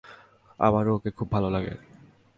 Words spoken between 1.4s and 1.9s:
লাগে।